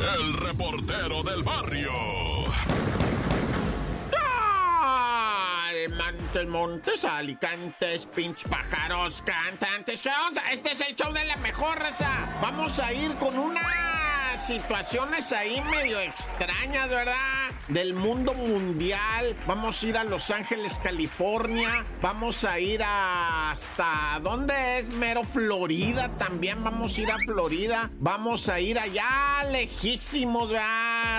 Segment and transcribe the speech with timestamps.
[0.00, 1.90] el reportero del barrio.
[5.96, 10.02] Montes, Montes, Alicantes, pinch pájaros, cantantes.
[10.02, 10.42] ¿Qué onda?
[10.50, 12.28] Este es el show de la mejor raza.
[12.42, 17.16] Vamos a ir con unas situaciones ahí medio extrañas, ¿verdad?
[17.68, 19.36] Del mundo mundial.
[19.46, 21.84] Vamos a ir a Los Ángeles, California.
[22.00, 24.20] Vamos a ir hasta.
[24.22, 24.88] ¿Dónde es?
[24.90, 26.10] Mero Florida.
[26.16, 27.90] También vamos a ir a Florida.
[27.98, 30.52] Vamos a ir allá lejísimos.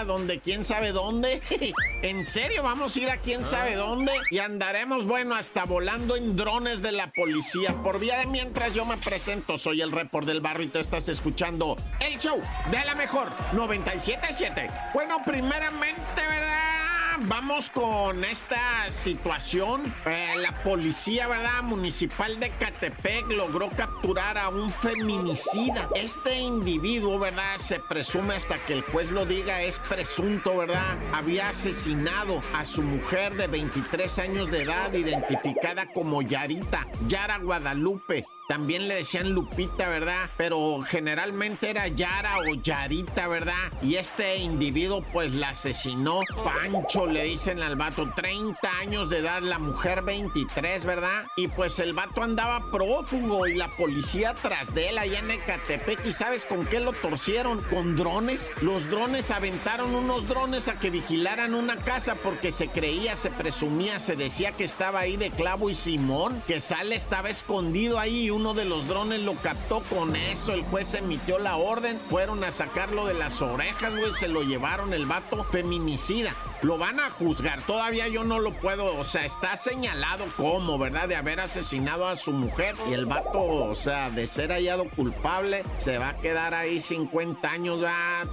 [0.05, 1.41] Donde quién sabe dónde.
[2.03, 4.13] en serio, vamos a ir a quién sabe dónde.
[4.31, 7.75] Y andaremos, bueno, hasta volando en drones de la policía.
[7.83, 11.09] Por vía de mientras yo me presento, soy el report del barrio y te estás
[11.09, 14.69] escuchando el show de la mejor 977.
[14.93, 16.76] Bueno, primeramente, ¿verdad?
[17.21, 19.91] Vamos con esta situación.
[20.05, 21.63] Eh, la policía, ¿verdad?
[21.63, 25.89] Municipal de Catepec logró capturar a un feminicida.
[25.95, 27.57] Este individuo, ¿verdad?
[27.57, 30.95] Se presume hasta que el juez lo diga, es presunto, ¿verdad?
[31.11, 38.25] Había asesinado a su mujer de 23 años de edad, identificada como Yarita, Yara Guadalupe.
[38.47, 40.29] También le decían Lupita, ¿verdad?
[40.37, 43.73] Pero generalmente era Yara o Yarita, ¿verdad?
[43.81, 46.21] Y este individuo pues la asesinó.
[46.45, 51.25] Pancho le dicen al vato, 30 años de edad, la mujer 23, ¿verdad?
[51.35, 56.05] Y pues el vato andaba prófugo y la policía tras de él allá en Ecatepec.
[56.05, 57.61] ¿Y sabes con qué lo torcieron?
[57.63, 58.51] Con drones.
[58.61, 63.99] Los drones aventaron unos drones a que vigilaran una casa porque se creía, se presumía,
[63.99, 68.53] se decía que estaba ahí de clavo y Simón, que sale estaba escondido ahí uno
[68.53, 70.53] de los drones lo captó con eso.
[70.53, 71.97] El juez emitió la orden.
[71.97, 74.13] Fueron a sacarlo de las orejas, güey.
[74.13, 76.35] Se lo llevaron el vato feminicida.
[76.61, 77.61] Lo van a juzgar.
[77.61, 78.97] Todavía yo no lo puedo.
[78.97, 81.07] O sea, está señalado como, ¿verdad?
[81.07, 82.75] De haber asesinado a su mujer.
[82.89, 87.49] Y el vato, o sea, de ser hallado culpable, se va a quedar ahí 50
[87.49, 87.81] años.
[87.81, 88.27] ¿verdad?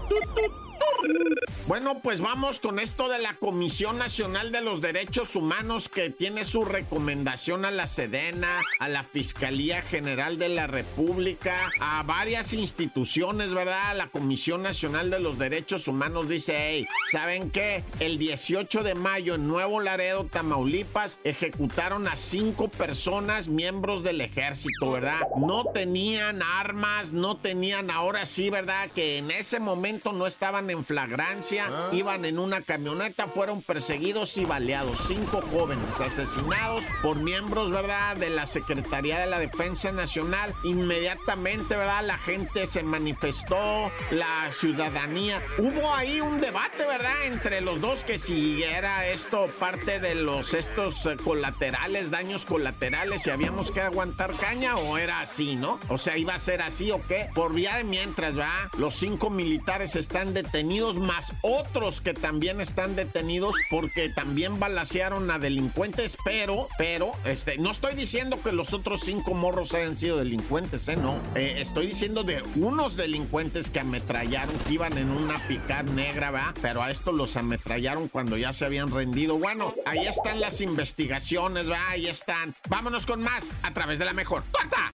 [1.66, 6.44] Bueno, pues vamos con esto de la Comisión Nacional de los Derechos Humanos que tiene
[6.44, 13.54] su recomendación a la Sedena, a la Fiscalía General de la República, a varias instituciones,
[13.54, 13.96] ¿verdad?
[13.96, 17.82] La Comisión Nacional de los Derechos Humanos dice, hey, ¿saben qué?
[17.98, 24.90] El 18 de mayo en Nuevo Laredo, Tamaulipas, ejecutaron a cinco personas, miembros del ejército,
[24.90, 25.20] ¿verdad?
[25.38, 28.90] No tenían armas, no tenían, ahora sí, ¿verdad?
[28.94, 34.44] Que en ese momento no estaban en flagrancia, iban en una camioneta, fueron perseguidos y
[34.44, 34.96] baleados.
[35.08, 40.54] Cinco jóvenes asesinados por miembros, ¿verdad?, de la Secretaría de la Defensa Nacional.
[40.62, 45.42] Inmediatamente, ¿verdad?, la gente se manifestó, la ciudadanía.
[45.58, 50.54] Hubo ahí un debate, ¿verdad?, entre los dos que si era esto parte de los
[50.54, 55.80] estos eh, colaterales, daños colaterales, si habíamos que aguantar caña o era así, ¿no?
[55.88, 57.30] O sea, iba a ser así o qué.
[57.34, 58.68] Por vía de mientras, ¿verdad?
[58.78, 65.38] Los cinco militares están detenidos, más otros que también están detenidos porque también balacearon a
[65.38, 70.86] delincuentes, pero, pero, este, no estoy diciendo que los otros cinco morros hayan sido delincuentes,
[70.88, 70.96] ¿eh?
[70.96, 71.18] No.
[71.34, 76.54] Eh, estoy diciendo de unos delincuentes que ametrallaron, que iban en una picar negra, ¿verdad?
[76.60, 79.38] Pero a estos los ametrallaron cuando ya se habían rendido.
[79.38, 81.88] Bueno, ahí están las investigaciones, ¿verdad?
[81.88, 82.54] Ahí están.
[82.68, 84.42] Vámonos con más a través de la mejor.
[84.50, 84.76] ¡Corta!